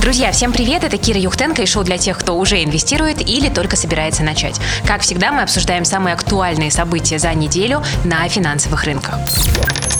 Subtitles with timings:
[0.00, 0.84] Друзья, всем привет!
[0.84, 4.60] Это Кира Юхтенко и шоу для тех, кто уже инвестирует или только собирается начать.
[4.86, 9.18] Как всегда, мы обсуждаем самые актуальные события за неделю на финансовых рынках.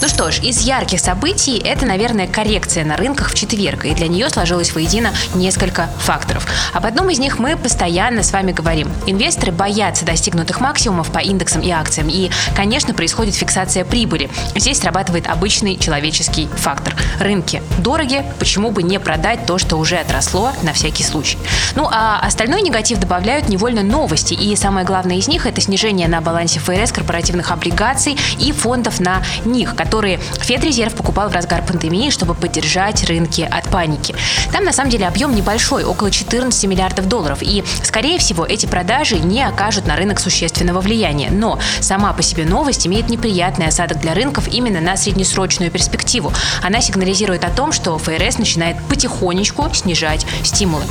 [0.01, 4.09] Ну что ж, из ярких событий это, наверное, коррекция на рынках в четверг, и для
[4.09, 6.45] нее сложилось воедино несколько факторов.
[6.73, 8.91] Об одном из них мы постоянно с вами говорим.
[9.07, 14.29] Инвесторы боятся достигнутых максимумов по индексам и акциям, и, конечно, происходит фиксация прибыли.
[14.55, 16.95] Здесь срабатывает обычный человеческий фактор.
[17.21, 21.37] Рынки дороги, почему бы не продать то, что уже отросло на всякий случай.
[21.75, 24.33] Ну а остальной негатив добавляют невольно новости.
[24.33, 29.21] И самое главное из них это снижение на балансе ФРС корпоративных облигаций и фондов на
[29.43, 34.15] них, которые Федрезерв покупал в разгар пандемии, чтобы поддержать рынки от паники.
[34.53, 37.39] Там на самом деле объем небольшой, около 14 миллиардов долларов.
[37.41, 41.29] И, скорее всего, эти продажи не окажут на рынок существенного влияния.
[41.29, 46.31] Но сама по себе новость имеет неприятный осадок для рынков именно на среднесрочную перспективу.
[46.61, 50.83] Она сигнализирует о том, что ФРС начинает потихонечку снижать стимулы.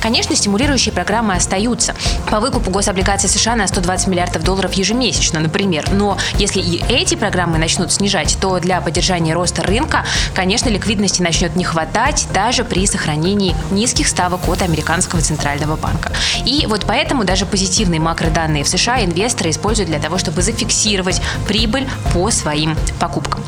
[0.00, 1.94] Конечно, стимулирующие программы остаются.
[2.30, 5.88] По выкупу гособлигаций США на 120 миллиардов долларов ежемесячно, например.
[5.92, 11.56] Но если и эти программы начнут снижать, то для поддержания роста рынка, конечно, ликвидности начнет
[11.56, 16.12] не хватать даже при сохранении низких ставок от американского центрального банка.
[16.44, 21.88] И вот поэтому даже позитивные макроданные в США инвесторы используют для того, чтобы зафиксировать прибыль
[22.12, 23.42] по своим покупкам.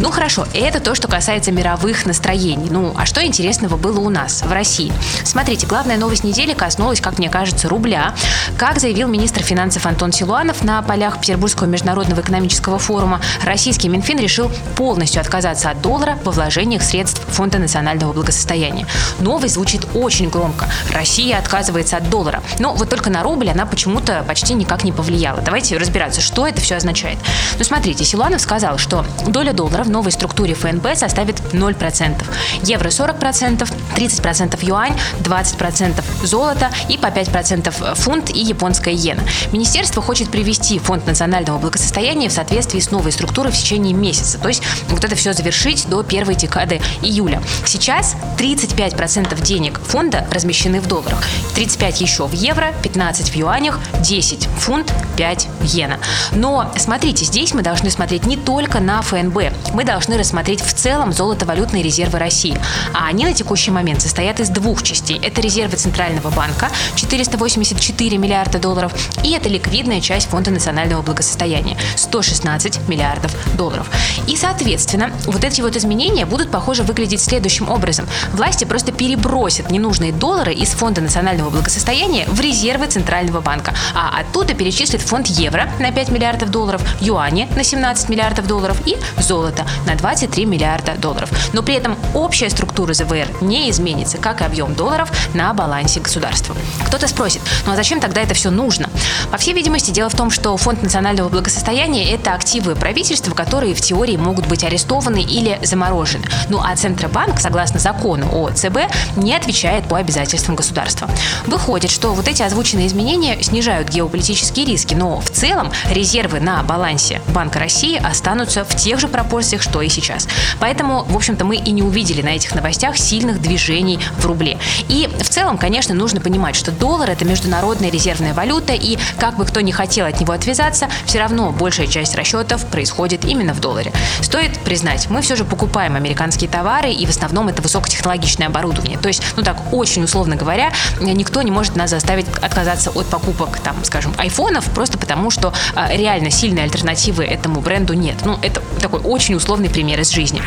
[0.00, 2.68] Ну хорошо, это то, что касается мировых настроений.
[2.70, 4.90] Ну, а что интересного было у нас, в России?
[5.24, 8.14] Смотрите, главная новость недели коснулась, как мне кажется, рубля.
[8.56, 14.50] Как заявил министр финансов Антон Силуанов на полях Петербургского международного экономического форума, российский Минфин решил
[14.74, 18.86] полностью отказаться от доллара во вложениях средств Фонда национального благосостояния.
[19.18, 20.66] Новость звучит очень громко.
[20.94, 22.42] Россия отказывается от доллара.
[22.58, 25.42] Но вот только на рубль она почему-то почти никак не повлияла.
[25.42, 27.18] Давайте разбираться, что это все означает.
[27.58, 32.24] Ну, смотрите, Силуанов сказал, что доля доллара в новой структуре ФНБ составит 0%.
[32.62, 39.22] Евро 40%, 30% юань, 20% золото и по 5% фунт и японская иена.
[39.52, 44.38] Министерство хочет привести Фонд национального благосостояния в соответствии с новой структурой в течение месяца.
[44.38, 47.42] То есть вот это все завершить до первой декады июля.
[47.66, 51.22] Сейчас 35% денег фонда размещены в долларах,
[51.54, 55.98] 35 еще в евро, 15 в юанях, 10 фунт, 5 иена.
[56.32, 59.40] Но смотрите, здесь мы должны смотреть не только на ФНБ
[59.74, 62.58] мы должны рассмотреть в целом золотовалютные резервы России.
[62.94, 65.20] А они на текущий момент состоят из двух частей.
[65.22, 68.92] Это резервы Центрального банка 484 миллиарда долларов
[69.22, 73.90] и это ликвидная часть Фонда национального благосостояния 116 миллиардов долларов.
[74.26, 78.06] И, соответственно, вот эти вот изменения будут, похоже, выглядеть следующим образом.
[78.32, 84.54] Власти просто перебросят ненужные доллары из Фонда национального благосостояния в резервы Центрального банка, а оттуда
[84.54, 89.66] перечислят фонд евро на 5 миллиардов долларов, юани на 17 миллиардов долларов и золото бюджета
[89.86, 91.30] на 23 миллиарда долларов.
[91.52, 96.56] Но при этом общая структура ЗВР не изменится, как и объем долларов на балансе государства.
[96.86, 98.88] Кто-то спросит, ну а зачем тогда это все нужно?
[99.30, 103.80] По всей видимости, дело в том, что Фонд национального благосостояния– это активы правительства, которые в
[103.80, 106.24] теории могут быть арестованы или заморожены.
[106.48, 108.78] Ну а Центробанк, согласно закону о ЦБ,
[109.16, 111.08] не отвечает по обязательствам государства.
[111.46, 117.20] Выходит, что вот эти озвученные изменения снижают геополитические риски, но в целом резервы на балансе
[117.28, 120.28] Банка России останутся в тех же пропорциях, новостях, что и сейчас.
[120.58, 124.58] Поэтому, в общем-то, мы и не увидели на этих новостях сильных движений в рубле.
[124.88, 129.44] И в целом, конечно, нужно понимать, что доллар– это международная резервная валюта, и как бы
[129.44, 133.92] кто ни хотел от него отвязаться, все равно большая часть расчетов происходит именно в долларе.
[134.20, 138.98] Стоит признать, мы все же покупаем американские товары, и в основном это высокотехнологичное оборудование.
[138.98, 143.58] То есть, ну так, очень условно говоря, никто не может нас заставить отказаться от покупок,
[143.58, 148.16] там, скажем, айфонов, просто потому что а, реально сильной альтернативы этому бренду нет.
[148.24, 150.42] Ну, это такой очень условный пример из жизни.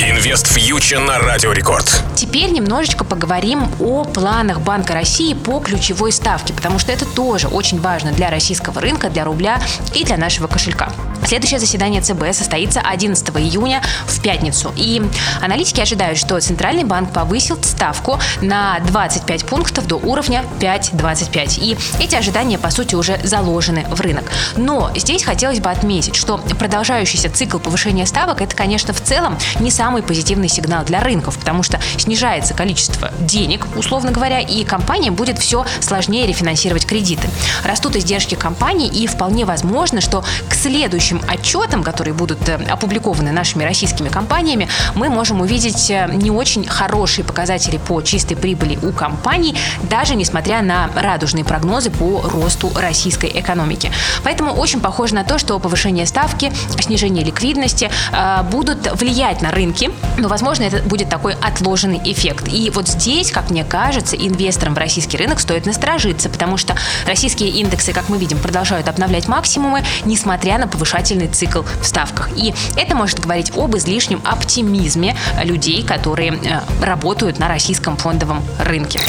[0.00, 2.02] Инвест фьючер на Радио Рекорд.
[2.16, 7.80] Теперь немножечко поговорим о планах Банка России по ключевой ставке, потому что это тоже очень
[7.80, 9.62] важно для российского рынка, для рубля
[9.94, 10.90] и для нашего кошелька.
[11.24, 14.72] Следующее заседание ЦБ состоится 11 июня в пятницу.
[14.76, 15.02] И
[15.40, 21.60] аналитики ожидают, что Центральный банк повысил ставку на 25 пунктов до уровня 5,25.
[21.60, 24.30] И эти ожидания, по сути, уже заложены в рынок.
[24.56, 29.70] Но здесь хотелось бы отметить, что продолжающийся цикл повышения ставок– это, конечно, в целом не
[29.70, 35.38] самый позитивный сигнал для рынков, потому что снижается количество денег, условно говоря, и компания будет
[35.38, 37.28] все сложнее рефинансировать кредиты.
[37.64, 43.32] Растут издержки компании, и вполне возможно, что к следующему общим отчетам, которые будут э, опубликованы
[43.32, 48.92] нашими российскими компаниями, мы можем увидеть э, не очень хорошие показатели по чистой прибыли у
[48.92, 53.90] компаний, даже несмотря на радужные прогнозы по росту российской экономики.
[54.22, 59.90] Поэтому очень похоже на то, что повышение ставки, снижение ликвидности э, будут влиять на рынки,
[60.18, 62.48] но, возможно, это будет такой отложенный эффект.
[62.48, 66.74] И вот здесь, как мне кажется, инвесторам в российский рынок стоит насторожиться, потому что
[67.06, 70.66] российские индексы, как мы видим, продолжают обновлять максимумы, несмотря на
[71.04, 72.30] повышательный цикл в ставках.
[72.36, 79.00] И это может говорить об излишнем оптимизме людей, которые э, работают на российском фондовом рынке.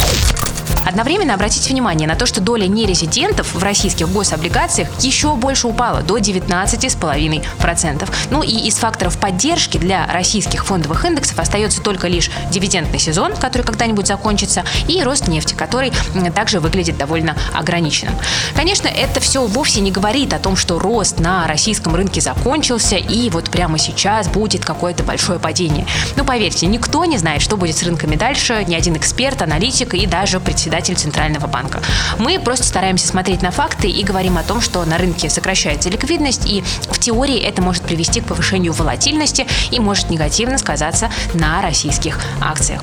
[0.85, 6.17] Одновременно обратите внимание на то, что доля нерезидентов в российских гособлигациях еще больше упала до
[6.17, 8.09] 19,5%.
[8.29, 13.63] Ну и из факторов поддержки для российских фондовых индексов остается только лишь дивидендный сезон, который
[13.63, 15.91] когда-нибудь закончится, и рост нефти, который
[16.35, 18.15] также выглядит довольно ограниченным.
[18.55, 23.29] Конечно, это все вовсе не говорит о том, что рост на российском рынке закончился и
[23.31, 25.87] вот прямо сейчас будет какое-то большое падение.
[26.15, 30.05] Но поверьте, никто не знает, что будет с рынками дальше, ни один эксперт, аналитик и
[30.05, 31.81] даже председатель председатель Центрального банка.
[32.19, 36.45] Мы просто стараемся смотреть на факты и говорим о том, что на рынке сокращается ликвидность,
[36.45, 42.19] и в теории это может привести к повышению волатильности и может негативно сказаться на российских
[42.41, 42.81] акциях.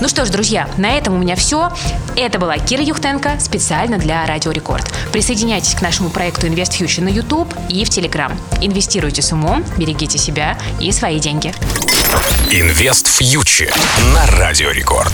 [0.00, 1.70] Ну что ж, друзья, на этом у меня все.
[2.16, 4.90] Это была Кира Юхтенко специально для Радио Рекорд.
[5.12, 8.32] Присоединяйтесь к нашему проекту Invest Future на YouTube и в Telegram.
[8.60, 11.54] Инвестируйте с умом, берегите себя и свои деньги.
[12.50, 13.74] Инвест Фьючер
[14.14, 15.12] на Радио Рекорд.